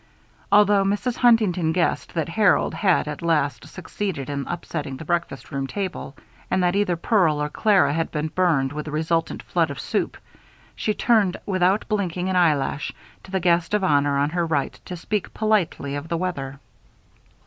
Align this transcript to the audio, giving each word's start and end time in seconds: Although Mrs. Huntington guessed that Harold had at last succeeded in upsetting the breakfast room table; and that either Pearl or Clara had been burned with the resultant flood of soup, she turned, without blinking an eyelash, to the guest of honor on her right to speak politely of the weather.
Although 0.51 0.83
Mrs. 0.85 1.17
Huntington 1.17 1.73
guessed 1.73 2.15
that 2.15 2.27
Harold 2.29 2.73
had 2.73 3.07
at 3.07 3.21
last 3.21 3.67
succeeded 3.67 4.31
in 4.31 4.47
upsetting 4.47 4.97
the 4.97 5.05
breakfast 5.05 5.51
room 5.51 5.67
table; 5.67 6.17
and 6.49 6.63
that 6.63 6.75
either 6.75 6.95
Pearl 6.95 7.39
or 7.39 7.49
Clara 7.49 7.93
had 7.93 8.09
been 8.09 8.29
burned 8.29 8.73
with 8.73 8.85
the 8.85 8.91
resultant 8.91 9.43
flood 9.43 9.69
of 9.69 9.79
soup, 9.79 10.17
she 10.75 10.95
turned, 10.95 11.37
without 11.45 11.87
blinking 11.87 12.29
an 12.29 12.35
eyelash, 12.35 12.91
to 13.25 13.29
the 13.29 13.39
guest 13.39 13.75
of 13.75 13.83
honor 13.83 14.17
on 14.17 14.31
her 14.31 14.47
right 14.47 14.73
to 14.85 14.97
speak 14.97 15.35
politely 15.35 15.93
of 15.93 16.07
the 16.07 16.17
weather. 16.17 16.59